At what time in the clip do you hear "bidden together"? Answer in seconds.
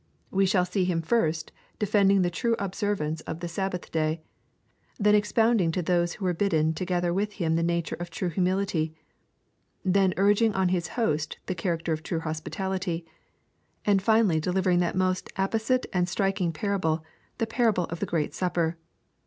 6.33-7.13